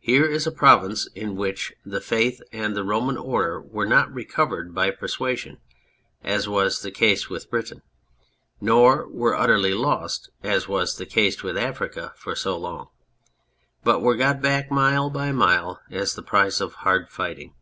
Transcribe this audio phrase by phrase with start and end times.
[0.00, 4.74] Here is a province in which the Faith and the Roman Order were not recovered
[4.74, 5.58] by persuasion
[6.24, 7.82] (as was the case with Britain)
[8.60, 12.88] nor were utterly lost (as was the case with Africa for so long)
[13.84, 17.54] but were got back mile by mile as the prize of hard fighting.